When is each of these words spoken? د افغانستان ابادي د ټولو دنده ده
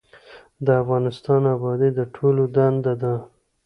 د 0.65 0.67
افغانستان 0.81 1.41
ابادي 1.55 1.89
د 1.97 1.99
ټولو 2.15 2.43
دنده 2.55 2.93
ده 3.01 3.13